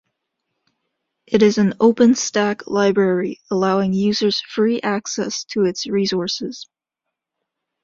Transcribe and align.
It 1.27 1.43
is 1.43 1.59
an 1.59 1.75
"open-stack" 1.79 2.65
library, 2.65 3.39
allowing 3.51 3.93
users 3.93 4.41
free 4.41 4.81
access 4.81 5.43
to 5.51 5.65
its 5.65 5.85
resources. 5.85 6.65